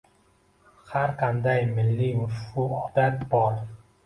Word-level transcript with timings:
Har 0.93 1.13
qanday 1.19 1.61
milliy 1.75 2.09
urf-u 2.25 2.67
odat 2.79 3.23
bor. 3.37 3.63